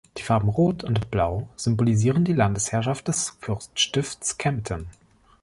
Die 0.17 0.23
Farben 0.23 0.49
Rot 0.49 0.83
und 0.83 1.11
Blau 1.11 1.47
symbolisieren 1.55 2.25
die 2.25 2.33
Landesherrschaft 2.33 3.07
des 3.07 3.37
Fürststifts 3.39 4.35
Kempten. 4.39 4.87